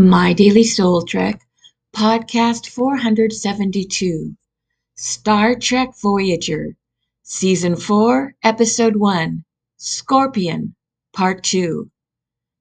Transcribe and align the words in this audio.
My 0.00 0.32
Daily 0.32 0.62
Soul 0.62 1.02
Trek, 1.02 1.40
Podcast 1.92 2.68
472, 2.68 4.36
Star 4.94 5.56
Trek 5.56 5.88
Voyager, 6.00 6.76
Season 7.24 7.74
4, 7.74 8.36
Episode 8.44 8.94
1, 8.94 9.44
Scorpion, 9.76 10.76
Part 11.12 11.42
2. 11.42 11.90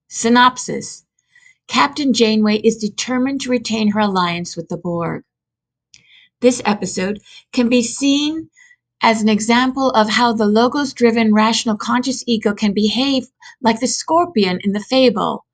Synopsis 0.07 1.05
Captain 1.67 2.11
Janeway 2.11 2.57
is 2.57 2.75
determined 2.75 3.41
to 3.41 3.51
retain 3.51 3.91
her 3.91 3.99
alliance 3.99 4.57
with 4.57 4.67
the 4.69 4.77
Borg. 4.77 5.23
This 6.39 6.59
episode 6.65 7.21
can 7.51 7.69
be 7.69 7.83
seen 7.83 8.49
as 9.03 9.21
an 9.21 9.29
example 9.29 9.91
of 9.91 10.09
how 10.09 10.33
the 10.33 10.47
logos 10.47 10.91
driven 10.91 11.35
rational 11.35 11.77
conscious 11.77 12.23
ego 12.25 12.55
can 12.55 12.73
behave 12.73 13.27
like 13.61 13.79
the 13.79 13.85
scorpion 13.85 14.59
in 14.63 14.71
the 14.71 14.79
fable 14.79 15.45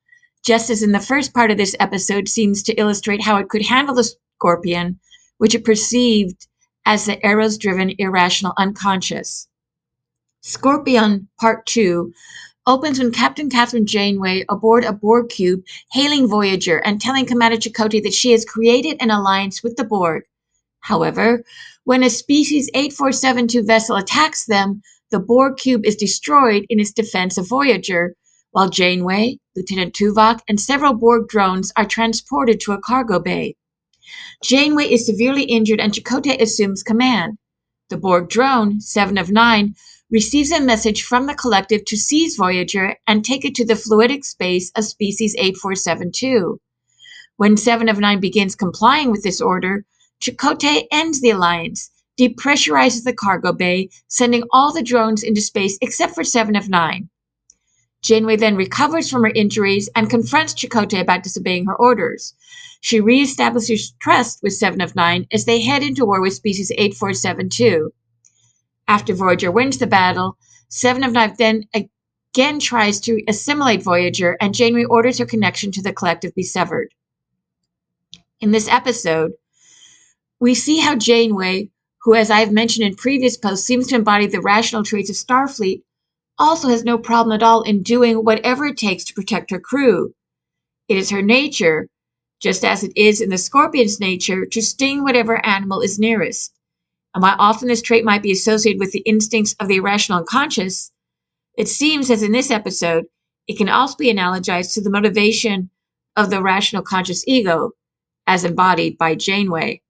just 0.44 0.70
as 0.70 0.84
in 0.84 0.91
the 0.91 1.00
first 1.00 1.34
part 1.34 1.52
of 1.52 1.57
this 1.57 1.75
episode 1.80 2.28
seems 2.28 2.61
to 2.64 2.74
illustrate 2.75 3.21
how 3.21 3.38
it 3.38 3.50
could 3.50 3.65
handle 3.65 3.96
the 3.96 4.10
scorpion, 4.38 5.00
which 5.38 5.56
it 5.56 5.64
perceived 5.64 6.47
as 6.86 7.06
the 7.06 7.25
eros 7.25 7.57
driven 7.57 7.93
irrational 7.97 8.54
unconscious. 8.57 9.48
Scorpion 10.42 11.29
Part 11.39 11.65
2 11.65 12.14
opens 12.68 13.00
when 13.00 13.11
Captain 13.11 13.50
Kathryn 13.50 13.86
Janeway 13.86 14.43
aboard 14.50 14.84
a 14.84 14.92
Borg 14.92 15.29
cube 15.29 15.64
hailing 15.92 16.28
Voyager 16.28 16.78
and 16.79 17.00
telling 17.00 17.25
Commander 17.25 17.57
Chakotay 17.57 18.04
that 18.04 18.14
she 18.14 18.32
has 18.32 18.43
created 18.43 18.98
an 19.00 19.10
alliance 19.10 19.64
with 19.64 19.78
the 19.78 19.86
Borg. 19.86 20.23
However, 20.82 21.43
when 21.86 22.04
a 22.04 22.10
Species 22.10 22.70
8472 22.73 23.64
vessel 23.64 23.96
attacks 23.96 24.46
them, 24.46 24.82
the 25.12 25.20
Borg 25.20 25.57
cube 25.57 25.86
is 25.86 25.96
destroyed 25.96 26.65
in 26.70 26.79
its 26.79 26.92
defense 26.92 27.37
of 27.37 27.48
Voyager, 27.48 28.15
while 28.54 28.70
Janeway, 28.70 29.39
Lieutenant 29.56 29.96
Tuvok, 29.96 30.42
and 30.48 30.60
several 30.60 30.93
Borg 30.93 31.28
drones 31.28 31.71
are 31.75 31.86
transported 31.86 32.59
to 32.59 32.72
a 32.72 32.80
cargo 32.80 33.20
bay. 33.20 33.56
Janeway 34.44 34.92
is 34.92 35.08
severely 35.08 35.44
injured 35.44 35.80
and 35.80 35.92
Chakotay 35.92 36.40
assumes 36.40 36.84
command. 36.84 37.40
The 37.90 37.98
Borg 37.98 38.30
drone, 38.30 38.80
7 38.80 39.18
of 39.18 39.32
9, 39.32 39.73
receives 40.12 40.52
a 40.52 40.62
message 40.62 41.02
from 41.02 41.26
the 41.26 41.34
collective 41.34 41.84
to 41.86 41.98
seize 41.98 42.36
Voyager 42.36 42.95
and 43.08 43.26
take 43.26 43.44
it 43.44 43.56
to 43.56 43.66
the 43.66 43.73
fluidic 43.73 44.23
space 44.23 44.72
of 44.76 44.86
species 44.86 45.34
8472. 45.40 46.60
When 47.38 47.58
7 47.58 47.90
of 47.90 47.98
9 48.00 48.20
begins 48.20 48.56
complying 48.56 49.10
with 49.10 49.23
this 49.23 49.42
order, 49.42 49.84
Chakotay 50.22 50.86
ends 50.92 51.22
the 51.22 51.32
alliance, 51.32 51.90
depressurizes 52.20 53.04
the 53.04 53.14
cargo 53.14 53.52
bay, 53.52 53.90
sending 54.08 54.44
all 54.52 54.72
the 54.72 54.84
drones 54.84 55.23
into 55.23 55.42
space 55.42 55.80
except 55.82 56.14
for 56.14 56.23
7 56.23 56.56
of 56.56 56.70
9. 56.70 57.10
Janeway 58.04 58.36
then 58.36 58.58
recovers 58.58 59.09
from 59.09 59.23
her 59.23 59.32
injuries 59.34 59.90
and 59.96 60.09
confronts 60.09 60.54
Chakotay 60.54 61.00
about 61.00 61.23
disobeying 61.23 61.66
her 61.66 61.76
orders. 61.76 62.34
She 62.82 63.00
reestablishes 63.00 63.94
trust 64.00 64.44
with 64.44 64.52
Seven 64.52 64.82
of 64.82 64.94
Nine 64.94 65.26
as 65.32 65.45
they 65.45 65.62
head 65.62 65.84
into 65.84 66.06
war 66.06 66.20
with 66.20 66.34
species 66.34 66.70
8472. 66.72 67.94
After 68.90 69.14
Voyager 69.14 69.52
wins 69.52 69.78
the 69.78 69.88
battle, 69.88 70.38
Seven 70.68 71.06
of 71.06 71.14
Nine 71.14 71.34
then 71.38 71.64
again 71.73 72.60
tries 72.60 73.00
to 73.02 73.23
assimilate 73.26 73.82
Voyager, 73.82 74.36
and 74.42 74.54
Janeway 74.54 74.84
orders 74.84 75.20
her 75.20 75.26
connection 75.26 75.72
to 75.72 75.82
the 75.82 75.94
collective 75.94 76.36
be 76.36 76.44
severed. 76.44 76.94
In 78.42 78.52
this 78.52 78.67
episode, 78.67 79.32
we 80.42 80.54
see 80.56 80.80
how 80.80 80.95
Janeway, 80.98 81.70
who, 82.02 82.16
as 82.16 82.30
I 82.30 82.42
have 82.42 82.52
mentioned 82.52 82.86
in 82.86 82.95
previous 82.95 83.38
posts, 83.38 83.66
seems 83.66 83.88
to 83.88 83.95
embody 83.95 84.28
the 84.28 84.42
rational 84.42 84.84
traits 84.84 85.10
of 85.10 85.16
Starfleet, 85.16 85.84
also 86.39 86.67
has 86.67 86.84
no 86.84 86.98
problem 86.98 87.34
at 87.36 87.44
all 87.44 87.62
in 87.62 87.84
doing 87.84 88.17
whatever 88.17 88.66
it 88.66 88.78
takes 88.78 89.03
to 89.06 89.14
protect 89.14 89.52
her 89.52 89.59
crew. 89.59 90.14
It 90.88 90.98
is 90.98 91.09
her 91.12 91.22
nature, 91.22 91.88
just 92.42 92.66
as 92.66 92.84
it 92.84 92.92
is 92.98 93.22
in 93.22 93.30
the 93.30 93.38
scorpion's 93.38 94.00
nature, 94.00 94.45
to 94.45 94.61
sting 94.61 95.04
whatever 95.04 95.45
animal 95.45 95.81
is 95.81 96.00
nearest. 96.00 96.54
And 97.14 97.22
while 97.22 97.36
often 97.38 97.67
this 97.67 97.81
trait 97.81 98.04
might 98.04 98.23
be 98.23 98.31
associated 98.31 98.80
with 98.80 98.92
the 98.92 99.04
instincts 99.05 99.55
of 99.60 99.67
the 99.67 99.76
irrational 99.76 100.20
unconscious, 100.20 100.92
it 101.55 101.67
seems, 101.67 102.10
as 102.10 102.23
in 102.23 102.32
this 102.32 102.50
episode, 102.50 103.05
it 103.48 103.58
can 103.58 103.70
also 103.70 103.95
be 103.98 104.11
analogized 104.11 104.73
to 104.73 104.82
the 104.82 104.89
motivation 104.89 105.70
of 106.15 106.32
the 106.32 106.42
rational 106.42 106.82
conscious 106.82 107.23
ego, 107.27 107.71
as 108.26 108.44
embodied 108.44 108.98
by 108.98 109.14
Janeway. 109.14 109.83